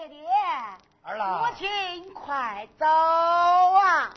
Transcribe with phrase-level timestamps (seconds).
[0.00, 0.24] 爹爹，
[1.02, 4.14] 儿郎，母亲快走啊！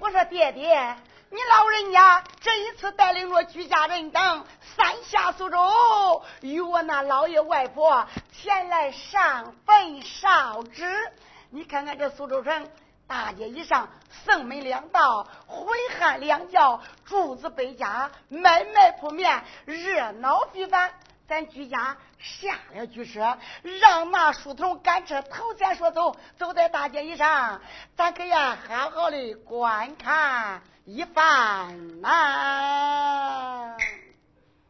[0.00, 0.96] 我说爹爹，
[1.30, 11.12] 你老人家这一次带领着居家人等三下苏州，与我那老爷外婆前来上坟烧纸。
[11.50, 12.68] 你看看这苏州城
[13.06, 13.88] 大街一上，
[14.26, 20.90] 正门两道，挥汗两脚，柱子背家，买卖铺面，热闹非凡。
[21.28, 23.38] 咱居家下了居车，
[23.80, 27.62] 让那书童赶车头前说走，走在大街上，
[27.96, 33.76] 咱可要好好的观看一番呐。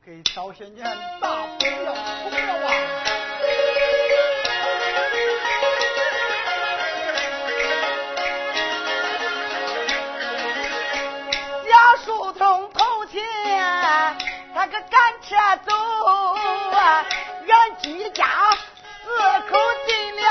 [0.04, 0.84] 给赵先生
[1.20, 1.94] 大不了
[2.30, 3.11] 不了啊！
[14.72, 15.36] 个赶车
[15.66, 15.74] 走
[16.74, 17.04] 啊。
[17.46, 18.24] 俺居家
[19.04, 19.06] 四
[19.50, 20.22] 口进了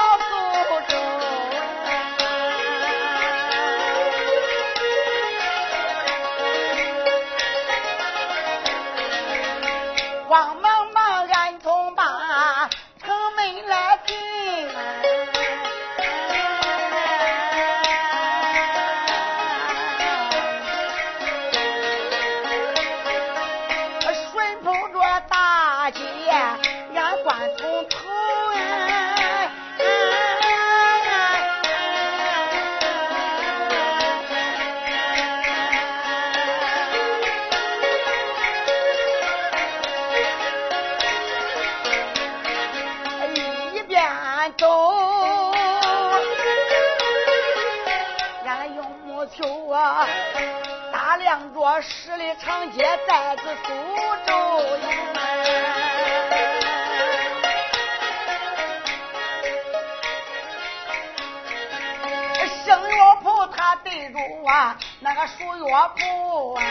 [64.46, 66.64] 啊，那个输药铺啊。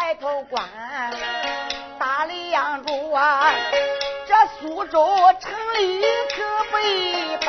[0.00, 0.64] 抬头观，
[1.98, 3.52] 大梁柱啊，
[4.28, 5.04] 这苏州
[5.40, 6.00] 城里
[6.36, 7.48] 可不一般。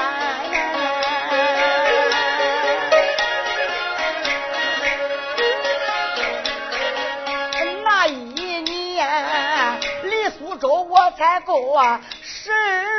[7.83, 12.98] 那一年离苏州我才够啊十二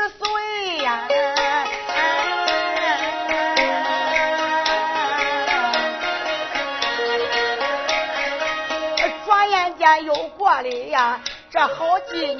[10.62, 12.38] 里呀，这好几年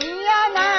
[0.54, 0.69] 呐。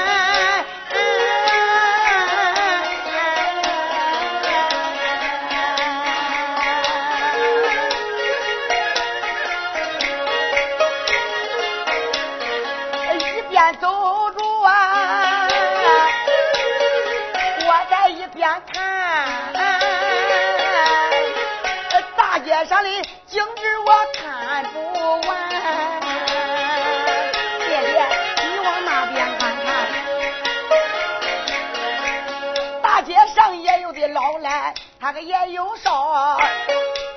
[35.11, 36.39] 来，他个也有少。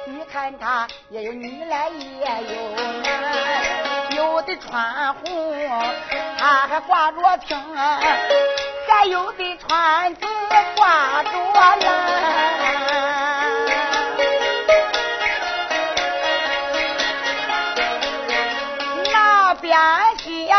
[0.07, 2.71] 你看他也有女来，也有
[3.03, 5.23] 男，有的穿红，
[6.37, 7.57] 他还挂着青，
[8.89, 10.27] 还有的穿紫，
[10.77, 11.79] 挂着蓝。
[19.13, 19.79] 那边
[20.19, 20.59] 厢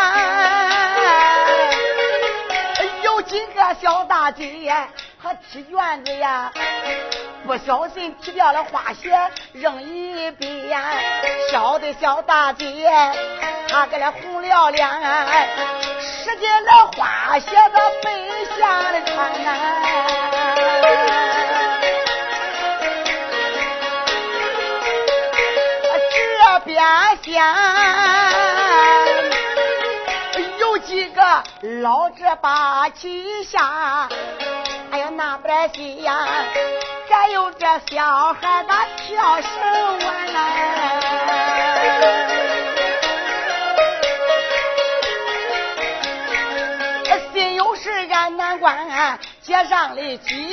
[3.03, 4.73] 有几个小大姐。
[5.21, 6.51] 她踢卷子呀，
[7.45, 10.81] 不小心踢掉了花鞋，扔一边。
[11.51, 12.89] 小的小大姐，
[13.69, 14.89] 她给那红了脸，
[15.99, 18.09] 拾起了花鞋子背
[18.57, 19.31] 下的穿。
[26.65, 26.83] 边
[27.21, 27.55] 厢，
[30.57, 31.21] 有几个
[31.83, 34.09] 老者把旗下，
[34.89, 36.27] 哎呀那不得戏呀，
[37.15, 39.49] 还有这小孩的跳绳
[40.05, 40.65] 玩呐。
[48.15, 50.49] 俺难关街上的景，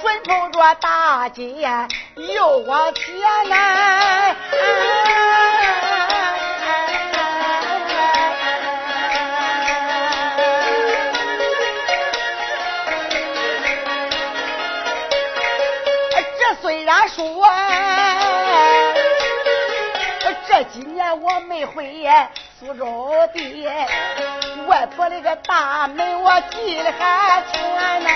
[0.00, 1.66] 顺风着大街
[2.14, 4.17] 又往前来。
[17.18, 18.38] 虽然说。
[20.72, 22.04] 今年我没回
[22.58, 23.86] 苏州的，
[24.66, 28.10] 外婆那个大门我记得还全呢。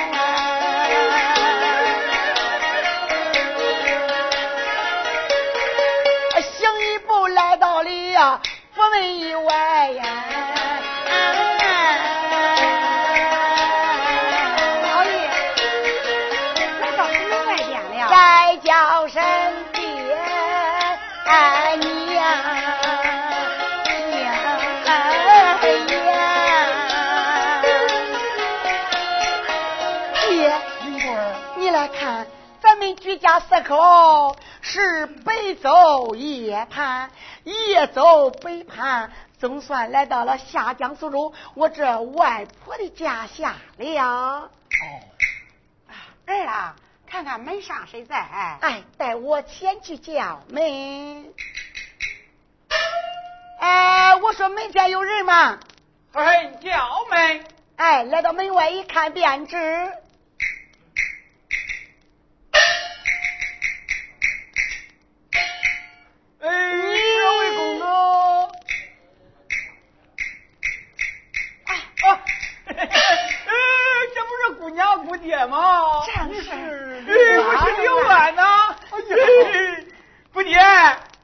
[6.41, 7.89] 行一步来到了
[33.33, 37.11] 家四口是北走夜盘，
[37.45, 44.03] 夜走北盘，总算来到了下江苏州我这外婆的家下了。
[44.03, 44.51] 哦，
[46.27, 46.77] 儿啊，
[47.07, 48.19] 看看门上谁在？
[48.61, 51.33] 哎，带我前去叫门。
[53.61, 55.59] 哎，我说门前有人吗？
[56.13, 57.47] 哎，叫门。
[57.77, 59.91] 哎，来到门外一看，便知。
[75.23, 76.05] 爹吗？
[76.05, 78.75] 正是，哎我是刘安呐。
[80.33, 80.59] 姑爹，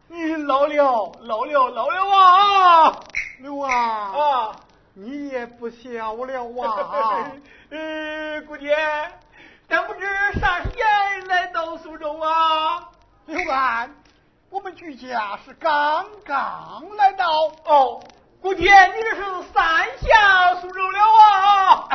[0.07, 3.01] 你老了，老了，老了啊！
[3.41, 4.57] 刘安啊，
[4.95, 7.33] 你也不小了啊！
[7.71, 8.77] 呃， 姑爹，
[9.69, 10.07] 咱不知
[10.41, 12.89] 啥时间来到苏州啊？
[13.27, 13.93] 刘安，
[14.51, 17.27] 我们居家是刚刚来到。
[17.67, 18.01] 哦，
[18.41, 21.89] 姑爹，你这是三下苏州了啊？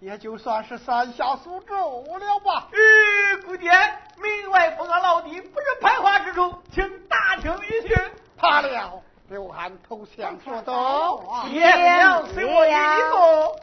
[0.00, 2.68] 也就算是三下苏州了吧。
[2.72, 3.70] 呃，姑爹，
[4.16, 7.96] 门外风啊老弟，不是排话之处，请大听一听。
[8.38, 13.60] 怕了，刘汉投降说道：“爹娘随我一步。”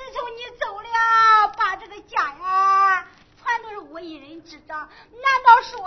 [0.00, 3.04] 自从你走了，把这个家呀，
[3.36, 5.82] 全都是我一人执掌，难道说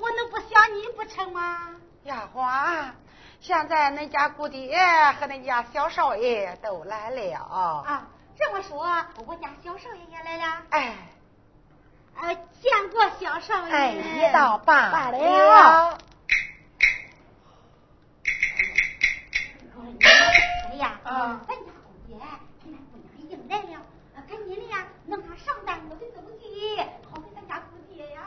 [0.00, 1.70] 我能不想你不成吗？
[2.04, 2.90] 丫鬟，
[3.40, 4.78] 现在恁家姑爹
[5.18, 7.38] 和恁家小少爷都来了。
[7.40, 8.06] 啊，
[8.38, 10.62] 这么说，我家小少爷也来了？
[10.70, 10.96] 哎。
[12.18, 13.74] 呃，见过小少爷。
[13.74, 15.98] 哎，一到罢了。
[20.70, 21.40] 哎呀，啊，
[23.48, 23.80] 来了，
[24.28, 26.78] 赶紧的呀，弄他上单，我的东西，
[27.10, 28.20] 好给咱家姑爹呀。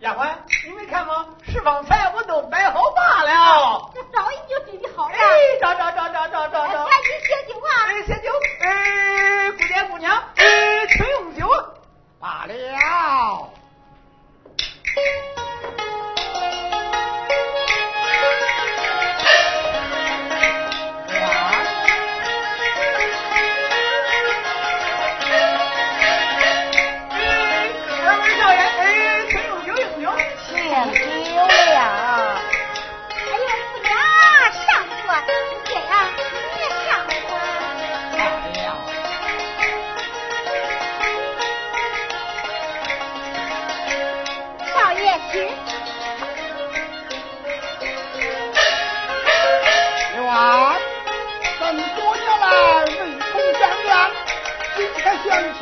[0.00, 0.34] 丫鬟，
[0.66, 1.28] 你没看吗？
[1.42, 3.90] 十方菜我都摆好罢了。
[3.94, 5.14] 这早已经准备好了。
[5.14, 5.20] 哎，
[5.60, 6.84] 张张张张张张张。
[6.84, 6.90] 来，
[7.26, 7.70] 先酒啊！
[7.88, 8.30] 哎，先酒！
[8.60, 11.48] 哎，姑娘姑娘，哎，请用酒
[12.18, 12.52] 罢了。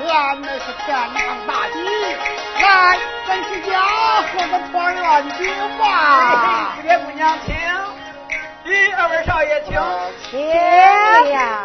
[0.01, 1.77] 天相见那是天堂大地。
[2.61, 3.71] 来，咱去家
[4.23, 5.01] 喝个团圆
[5.39, 5.45] 酒
[5.79, 6.75] 吧。
[6.77, 7.55] 姑爹姑娘请，
[8.65, 9.79] 一，二位少爷请，
[10.31, 11.65] 请呀。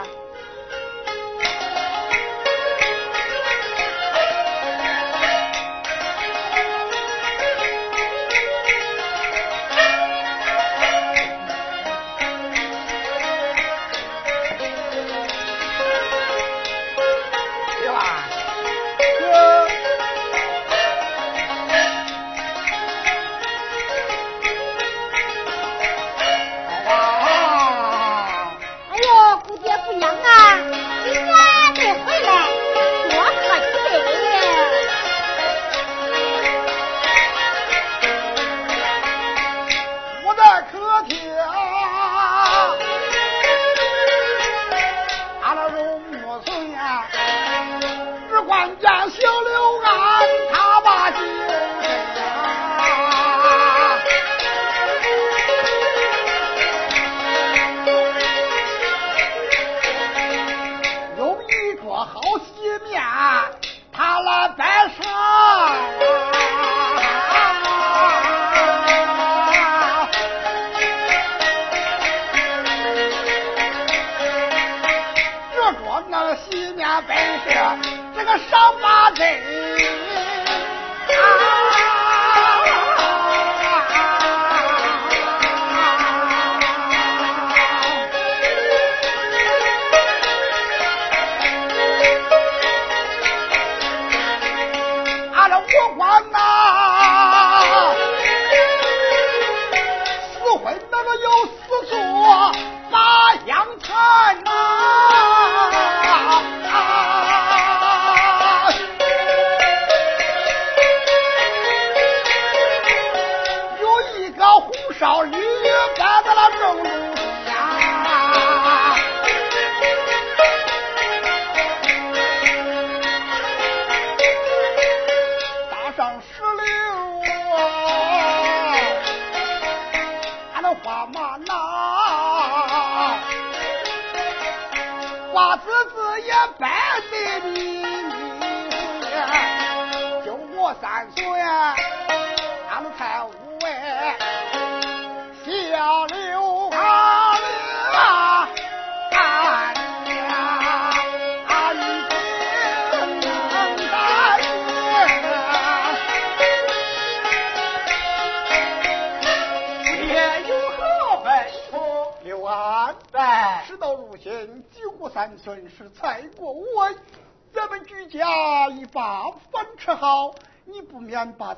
[78.38, 79.42] 上马贼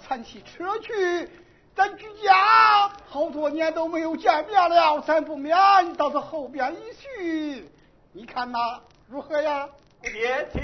[0.08, 1.30] 免把餐席撤去。
[1.76, 5.56] 咱居家好多年都没有见面了，咱不免
[5.96, 7.70] 到这后边一叙，
[8.14, 9.68] 你看呐，如何呀？
[10.00, 10.62] 姑爹，请。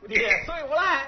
[0.00, 1.06] 姑爹，随我来。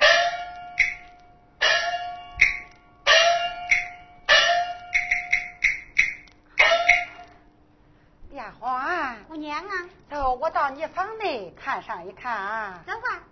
[9.39, 9.73] 娘啊，
[10.11, 12.81] 走，我到你房内看上一看啊。
[12.87, 13.23] 走吧。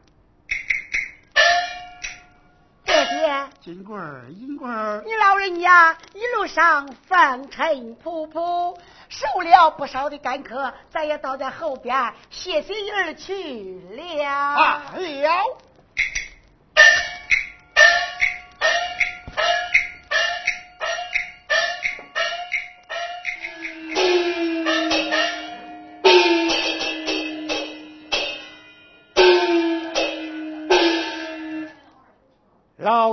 [2.84, 14.24] 爹爹，金贵儿，银贵儿，你老人家一路上风尘仆仆，受了不少的干渴，咱也倒在后边歇息而去了。
[14.24, 15.65] 啊了。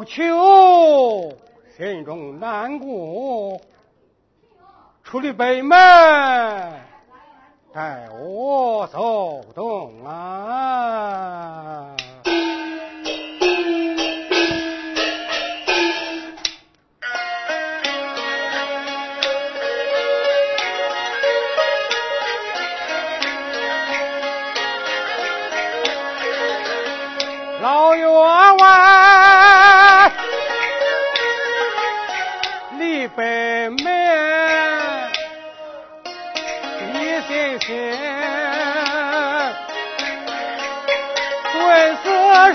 [0.04, 1.34] 求
[1.78, 3.60] 心中难过，
[5.04, 5.78] 出了北门，
[7.74, 11.93] 带我走动啊！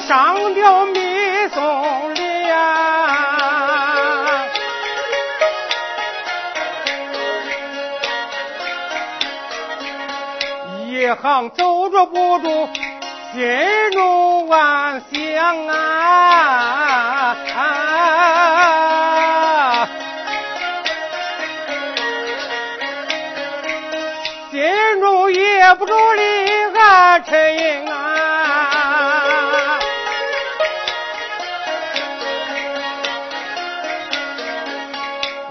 [0.08, 0.98] 上吊密
[1.52, 4.46] 送礼啊！
[10.86, 12.70] 一行走着不住，
[13.34, 17.36] 心中暗想啊！
[24.50, 28.17] 心中也不住离暗沉啊！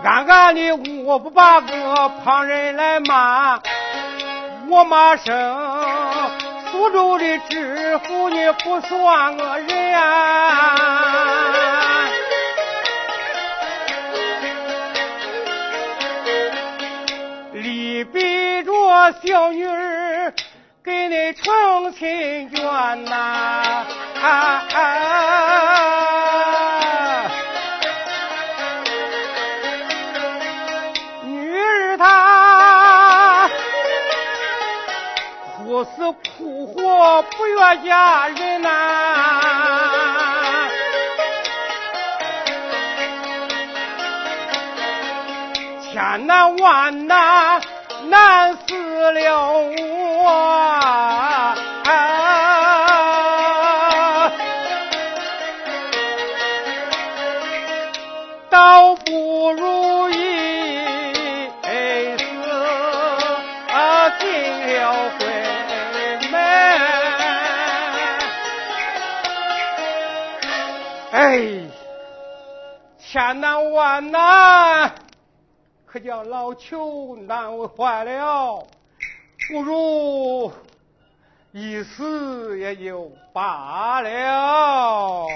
[0.08, 0.74] 暗暗的
[1.04, 3.60] 我不把个旁人来骂，
[4.70, 5.34] 我骂声
[6.72, 10.76] 苏州的知府你不算个人啊！
[17.52, 18.72] 离别着
[19.26, 20.34] 小女儿
[20.84, 23.86] 给你成亲眷呐、
[24.22, 24.78] 啊啊
[35.78, 38.70] 哭死哭活不愿嫁人呐、
[45.84, 47.62] 千难万难
[48.10, 49.52] 难死了
[50.24, 50.67] 我。
[74.00, 74.94] 难，
[75.86, 78.66] 可叫老邱难为坏了，
[79.50, 80.52] 不如
[81.52, 85.28] 一死也就罢了。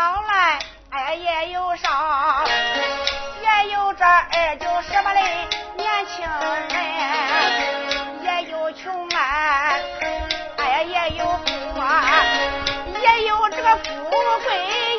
[0.00, 0.58] 老来，
[0.88, 2.42] 哎也有少，
[3.42, 5.20] 也有这二九十八的
[5.76, 6.72] 年轻人，
[8.24, 9.78] 也有穷来，
[10.56, 12.24] 哎也有富啊，
[12.98, 14.10] 也有这个富
[14.42, 14.89] 贵。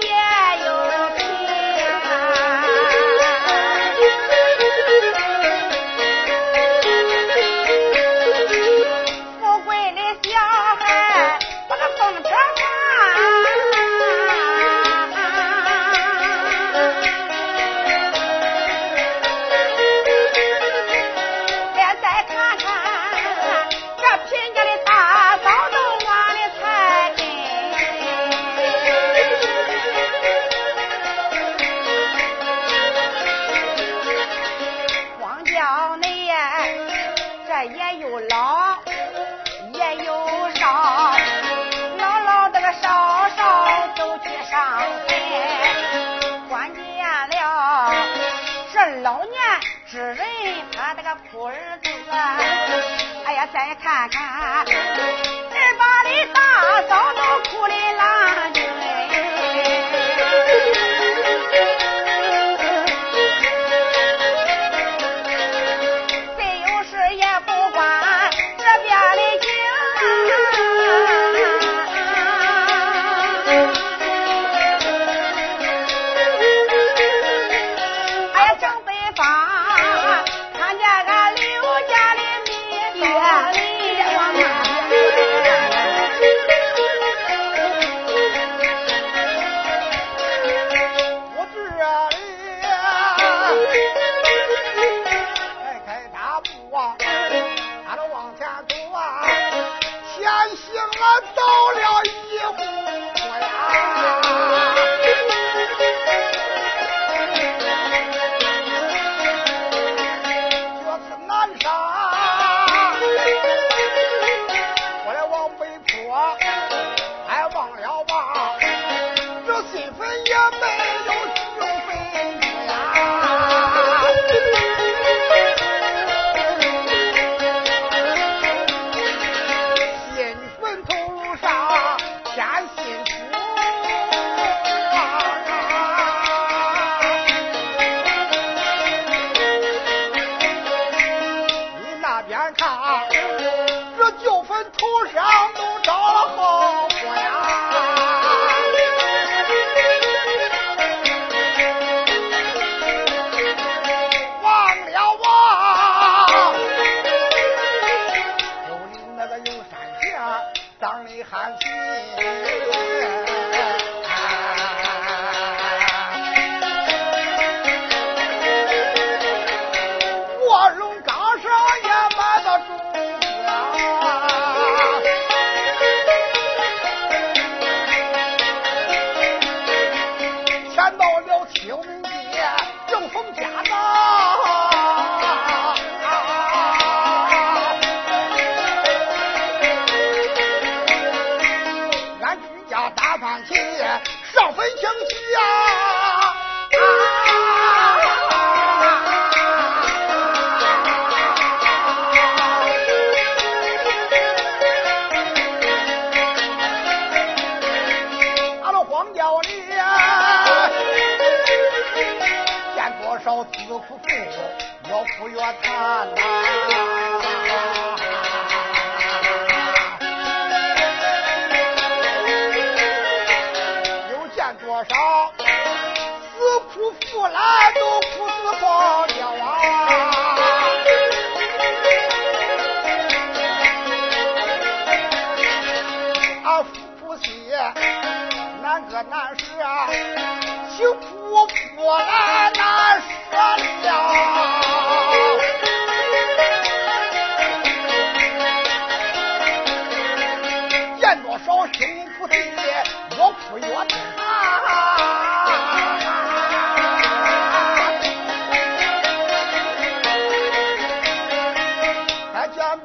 [53.80, 54.08] Thả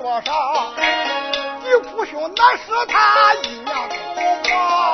[0.07, 0.73] 多少？
[1.64, 3.88] 你哭兄，那是他一样
[4.45, 4.86] 多。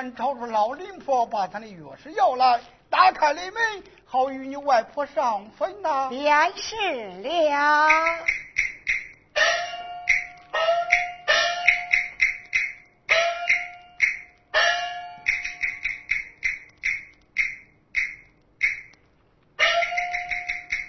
[0.00, 2.58] 俺朝着老林婆把他的钥匙要来，
[2.88, 6.08] 打开了门，好与你外婆上坟呐。
[6.08, 6.74] 便是
[7.20, 7.86] 了。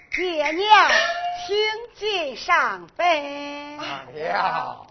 [0.16, 0.90] 爹娘
[1.46, 1.58] 请
[1.96, 3.06] 进上坟。
[3.06, 4.91] 哎呀。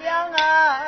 [0.00, 0.85] 娘啊！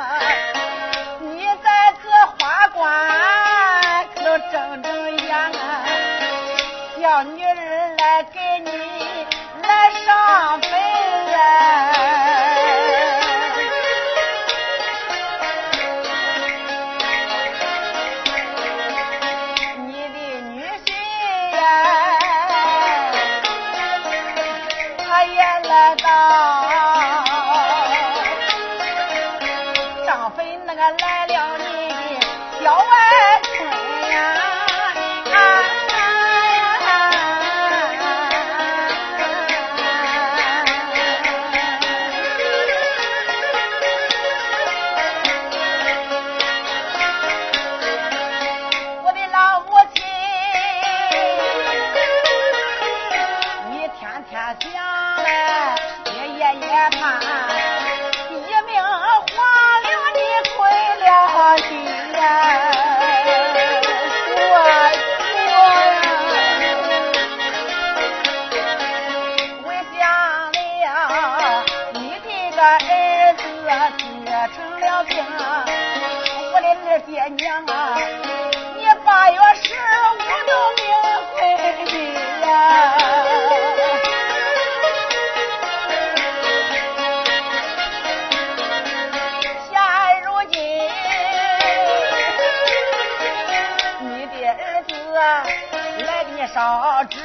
[96.55, 97.19] 烧纸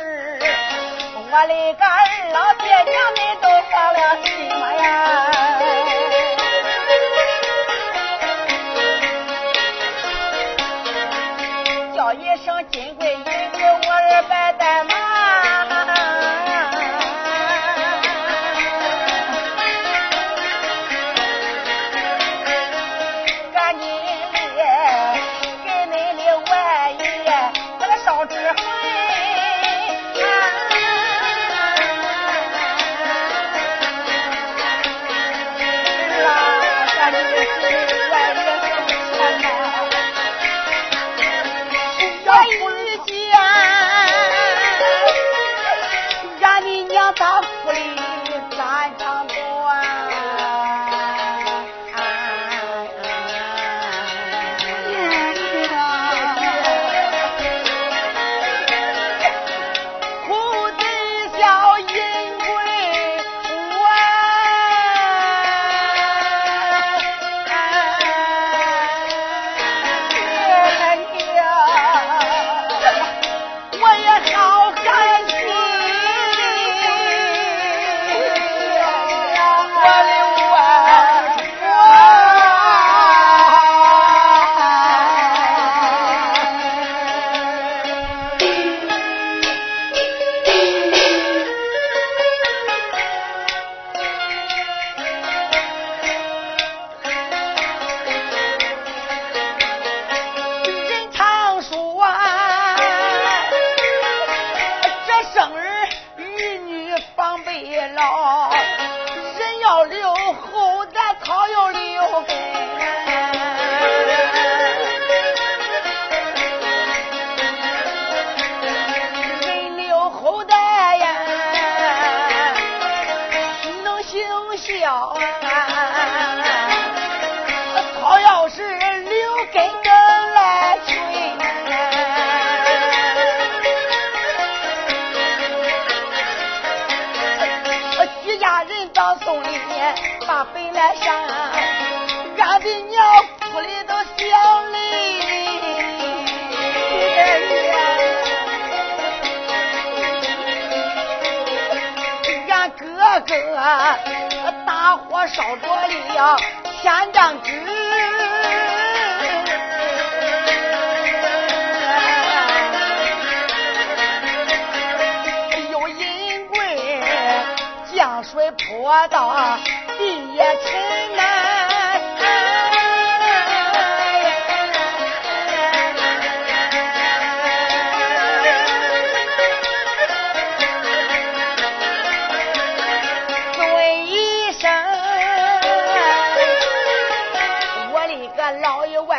[1.15, 1.97] 我的个二
[2.33, 5.52] 老爹娘你都放了心吗呀。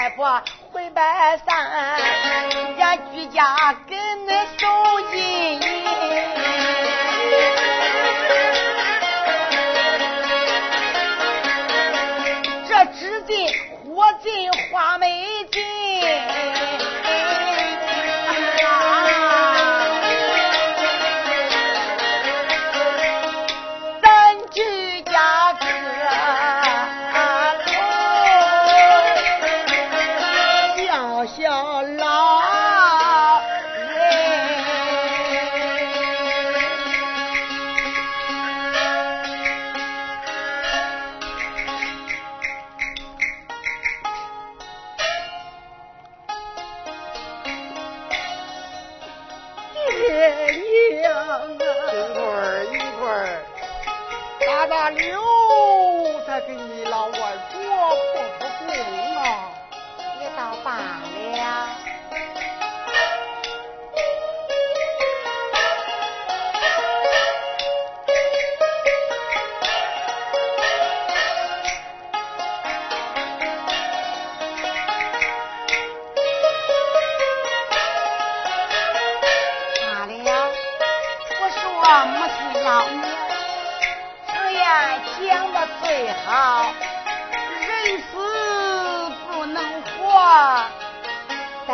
[0.05, 1.57] 外婆回拜山，
[2.79, 6.64] 俺居家跟那守金银。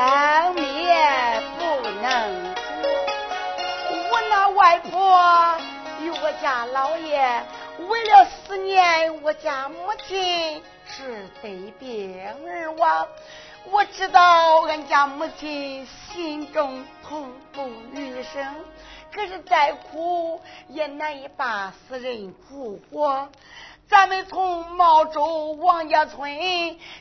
[0.01, 5.59] 当面不能说我那外婆
[6.01, 7.45] 与我家老爷
[7.87, 9.77] 为了思念我家母
[10.09, 13.07] 亲是得病而亡
[13.71, 18.43] 我知道俺家母亲心中痛不欲生
[19.13, 23.29] 可是再苦也难以把死人复活。
[23.91, 26.33] 咱们从茂州王家村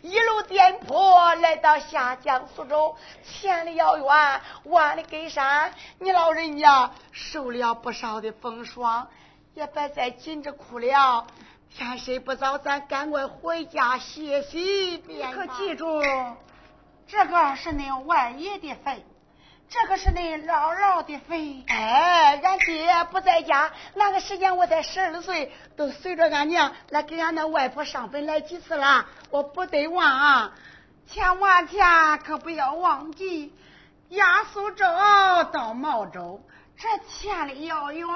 [0.02, 9.08] 一路颠簸来到下江苏州，千里遥远，万里隔山，你老人家受了不少的风霜，
[9.54, 11.28] 也别再紧着哭了。
[11.70, 15.22] 天色不早，咱赶快回家歇息你。
[15.32, 16.02] 可记住，
[17.08, 19.04] 这个是恁外爷的坟。
[19.70, 30.52] 这可是恁姥姥的坟，哎，俺爹不在家，那个时间我才十二岁，都随着俺娘来给俺那外婆上坟来几次了，我不得忘，
[31.08, 31.86] 千万千
[32.26, 33.54] 可不要忘记，
[34.10, 34.86] 压苏州
[35.52, 36.42] 到茂州，
[36.76, 38.08] 这千里遥远。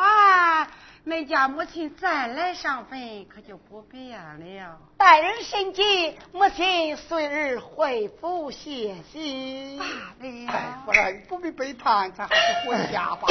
[1.05, 4.79] 恁家母亲再来上坟，可就不便了。
[4.95, 9.77] 待人慎己，母亲随儿回府歇息。
[9.77, 10.47] 罢了。
[10.47, 13.27] 哎，夫人不必悲叹，咱还是回家吧。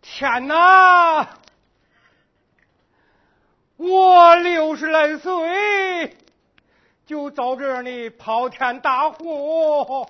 [0.00, 1.28] 天哪！
[3.76, 6.16] 我六十来岁
[7.04, 10.08] 就遭这样的滔天大祸。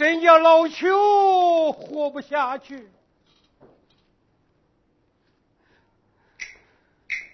[0.00, 2.88] 真叫老邱活不下去，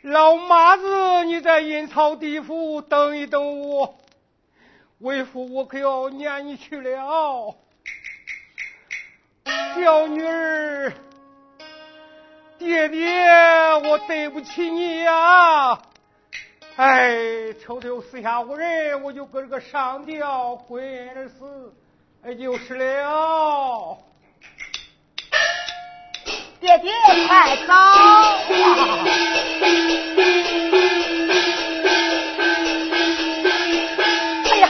[0.03, 3.97] 老妈子，你在阴曹地府等一等我，
[4.99, 7.57] 为父我可要撵你去了。
[9.77, 10.93] 小女儿，
[12.59, 13.29] 爹爹，
[13.85, 15.81] 我对不起你呀！
[16.75, 21.73] 哎，瞅瞅四下无人，我就搁这个上吊跪死。
[22.25, 23.99] 哎，就是了，
[26.61, 26.93] 爹爹
[27.29, 27.73] 快走！
[34.45, 34.69] 哎呀，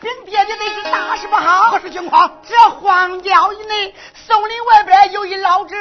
[0.00, 1.70] 禀爹爹那是大事不好！
[1.70, 2.42] 何事情况？
[2.48, 3.94] 这荒郊以内，
[4.26, 5.76] 松林外边有一老者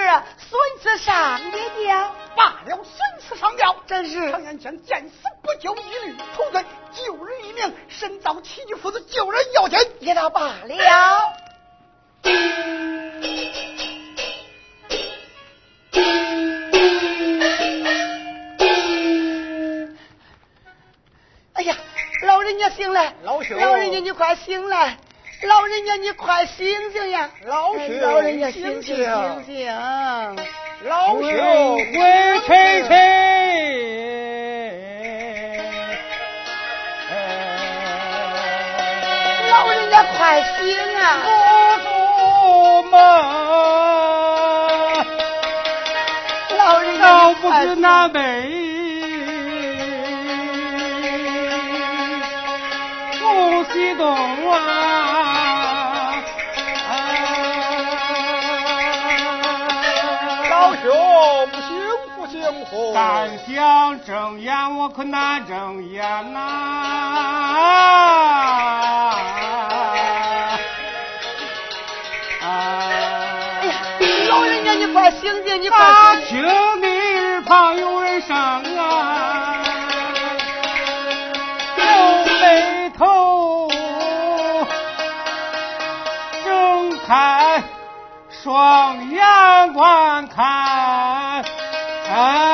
[0.51, 1.93] 损刺上爹爹。
[2.35, 6.65] 罢了，孙子上吊，真是常言讲，见死不救，一律除罪。
[6.91, 10.75] 救人一命，身遭七级斧子，救人要紧，也倒罢了。
[21.53, 21.77] 哎呀，
[22.23, 24.97] 老人家醒来，老兄，老人家你快醒来，
[25.43, 29.67] 老人家你快醒醒呀，老兄，老人家醒醒醒醒，
[30.83, 33.21] 老兄，回晨晨。
[40.17, 41.03] 快醒啊！
[41.77, 42.93] 不做梦，
[46.57, 48.19] 老人家不是那美，
[53.19, 54.05] 不激动
[54.51, 54.70] 啊！
[62.71, 62.93] 不行乎？
[62.93, 66.39] 敢想睁眼，我可难睁眼呐！
[74.29, 75.61] 老人家，你快醒醒！
[75.61, 75.77] 你快
[76.27, 76.41] 醒！
[76.81, 76.85] 你
[77.19, 78.37] 耳旁有人声
[78.77, 79.57] 啊！
[81.75, 81.83] 皱
[82.39, 83.69] 眉头，
[86.45, 87.61] 睁开
[88.29, 91.43] 双眼观看。
[92.13, 92.50] 老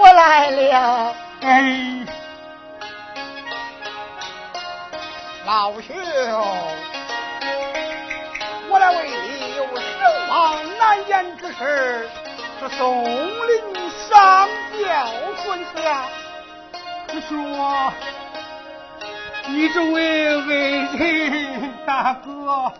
[0.00, 1.14] 可醒过来了？
[1.42, 2.06] 哎。
[5.44, 5.94] 老兄，
[8.70, 12.08] 我来为你有生亡难言之事，
[12.60, 14.48] 是松林上
[14.78, 15.06] 吊
[15.44, 16.04] 孙子呀。
[17.08, 17.92] 可是我，
[19.48, 22.72] 你这位恩人大哥，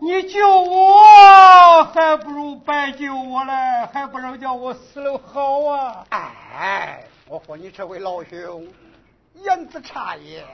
[0.00, 3.52] 你救我还不如白救我嘞，
[3.92, 6.06] 还不如叫我死了好啊！
[6.10, 8.68] 哎，我和你这位老兄，
[9.34, 10.46] 言之差也。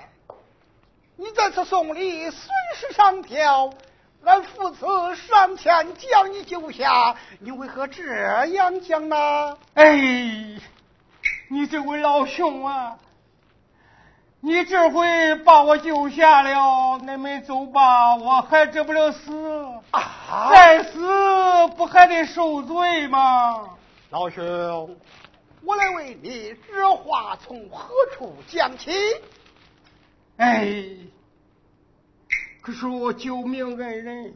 [1.17, 3.71] 你在此送礼，损失上挑，
[4.25, 8.03] 俺父子上前将你救下，你为何这
[8.47, 9.59] 样讲呢？
[9.75, 9.95] 哎，
[11.49, 12.97] 你这位老兄啊，
[14.47, 19.33] 你这回把我救下了，你们走吧，我还治不了死，
[19.91, 20.99] 啊、再死
[21.79, 23.71] 不还得受罪吗？
[24.11, 24.95] 老兄，
[25.63, 28.93] 我来问你，这话从何处讲起？
[30.37, 30.69] 哎，
[32.61, 34.35] 可是我救命恩人，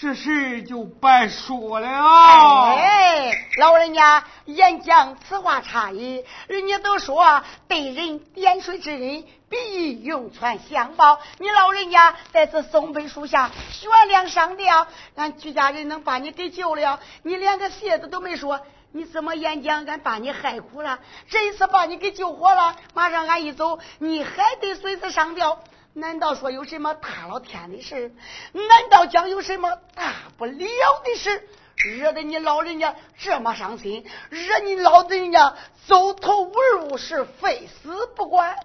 [0.00, 1.86] 这事就白说了。
[1.86, 11.20] 哎，老人家言讲此话差矣，人家都说对人点水之恩，必以永传相报。
[11.36, 14.86] 你老人家在这松柏树下悬梁上吊，
[15.16, 18.58] 俺居家人能把你给救了，你连个谢字都没说。
[18.92, 19.84] 你怎么演讲？
[19.84, 20.98] 俺把你害苦了，
[21.28, 25.62] 这一次把你给救活了，马上俺一走，你还得随时上吊。
[25.92, 28.14] 难道说有什么大了天的事？
[28.52, 30.66] 难道将有什么大不了
[31.04, 35.54] 的事，惹得你老人家这么伤心，惹你老人家
[35.86, 38.56] 走投无路，是非死不管？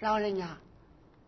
[0.00, 0.58] 老人家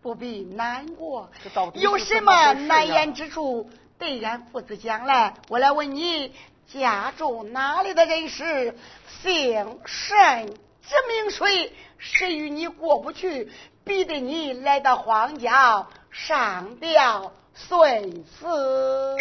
[0.02, 1.30] 不必难过，
[1.74, 5.34] 有什么难言之处，对俺父子讲来。
[5.48, 6.32] 我来问你。
[6.68, 8.76] 家住哪里的人士，
[9.22, 10.46] 姓甚，
[10.82, 11.72] 之名谁？
[11.96, 13.52] 谁与你过不去，
[13.86, 19.16] 逼得你来到荒郊上吊碎死？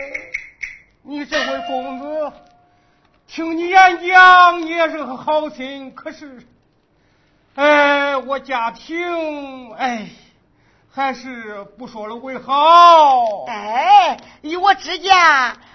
[1.04, 2.34] 你这位公子，
[3.28, 6.42] 听你演讲，也是个好心，可是，
[7.54, 10.10] 哎，我家庭，哎，
[10.96, 13.44] 还是不说了为好。
[13.48, 15.14] 哎，依我之见。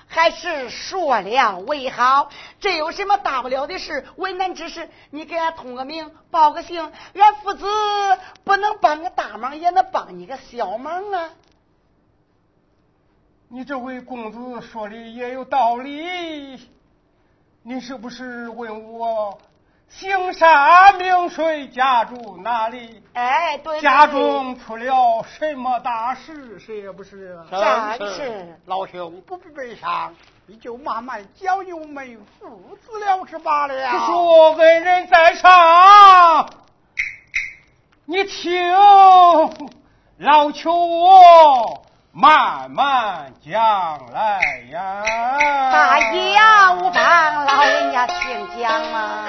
[0.09, 4.05] 还是说了为好，这有什么大不了的事？
[4.17, 7.67] 为难之事，你给俺通个名，报个姓，俺父子
[8.43, 11.31] 不能帮个大忙，也能帮你个小忙啊！
[13.49, 16.69] 你这位公子说的也有道理，
[17.63, 19.39] 你是不是问我？
[19.91, 23.03] 姓啥名谁家住哪里？
[23.13, 26.59] 哎，对，家中出了什么大事？
[26.59, 27.37] 谁也不是。
[27.51, 30.15] 真是，老兄不必悲伤，
[30.47, 33.91] 你就慢慢教我们父子了之罢了。
[33.91, 36.49] 可说恩人在上，
[38.07, 38.73] 你听
[40.19, 41.83] 老求我
[42.13, 43.53] 慢慢讲
[44.13, 44.41] 来
[44.73, 45.03] 呀。
[45.73, 49.29] 大爷呀，无妨，老人家请讲嘛。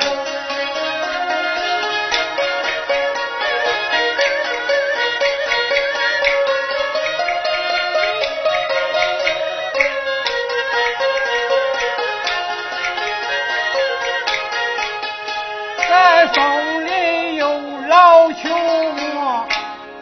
[16.34, 19.46] 松林有老邱我，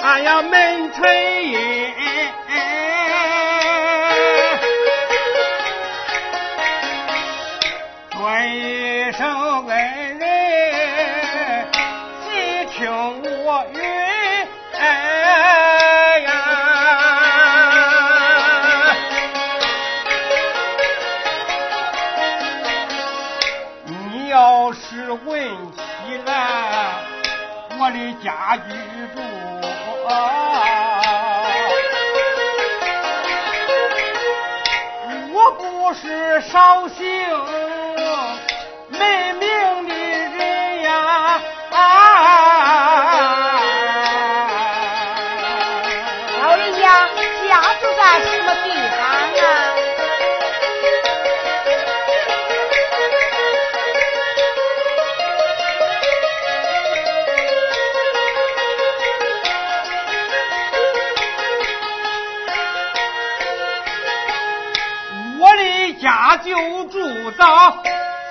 [0.04, 1.79] 俺呀门吹
[13.12, 13.80] 我云
[14.78, 16.30] 哎呀。
[23.86, 25.28] 你要是问
[25.74, 25.82] 起
[26.26, 26.30] 来。
[27.82, 28.70] 我的家居
[29.16, 29.18] 住，
[35.32, 37.00] 我不是绍兴
[38.90, 40.92] 没名的人呀。
[41.72, 41.78] 啊
[67.30, 67.78] 住到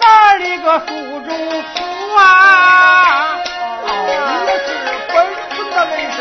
[0.00, 0.86] 咱那个苏
[1.20, 1.30] 州
[1.62, 3.38] 府啊，
[3.86, 4.68] 你是
[5.14, 5.14] 本
[5.54, 6.18] 村的人士，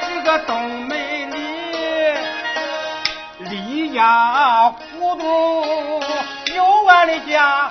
[0.00, 0.52] 这个东
[0.86, 0.96] 门
[1.32, 1.36] 里
[3.40, 6.00] 李家胡同
[6.54, 7.68] 有俺的家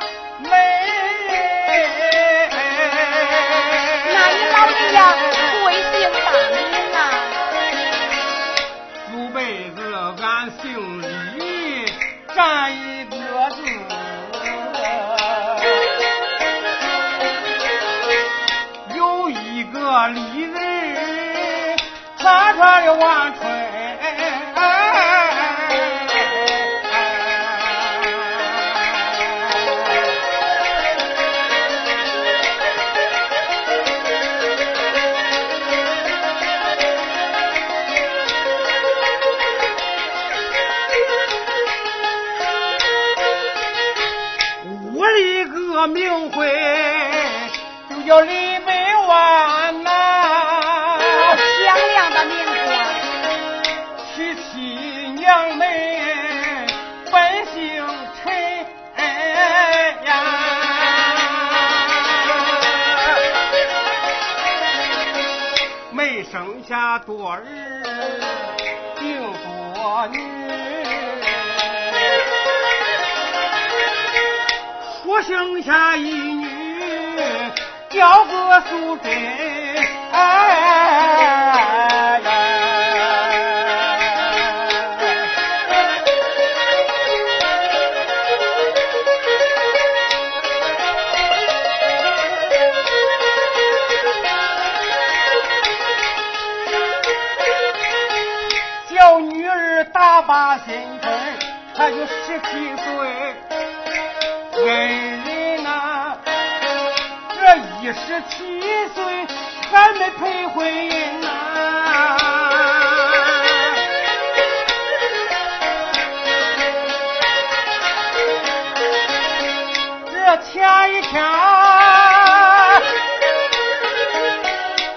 [120.52, 121.24] 前一天，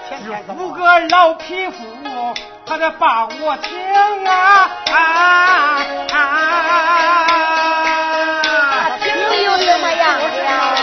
[0.09, 1.75] 这五个老匹夫。
[2.65, 3.79] 他在把我请
[4.25, 4.99] 啊！
[8.99, 10.75] 听有什么样子呀？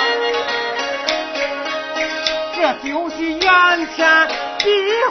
[2.57, 3.43] 这就是眼
[3.95, 3.99] 前
[4.61, 4.65] 的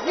[0.04, 0.10] 婚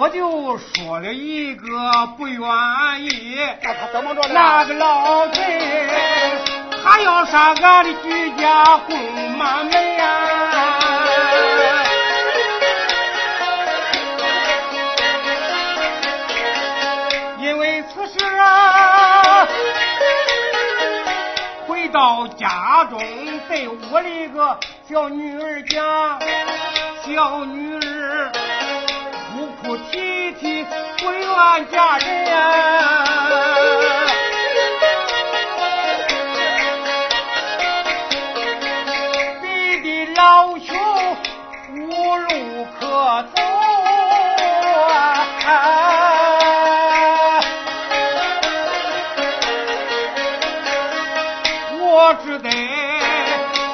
[0.00, 2.38] 我就说了一个不愿
[3.02, 5.42] 意，那他怎么着那个老贼，
[6.84, 8.96] 他要杀俺的居家公
[9.36, 10.04] 满门呀！
[17.40, 19.48] 因为此事啊，
[21.66, 23.00] 回到家中
[23.48, 24.56] 对我的一个
[24.88, 26.20] 小女儿讲，
[27.04, 27.67] 小女儿。
[29.62, 30.64] 哭啼啼，
[30.98, 31.26] 不愿
[31.70, 33.04] 嫁人呀！
[39.42, 39.44] 逼
[39.82, 40.76] 的老穷
[41.74, 42.28] 无路
[42.78, 43.42] 可走
[45.44, 45.50] 啊！
[51.80, 52.48] 我只得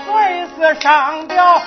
[0.07, 1.63] 顺势上吊，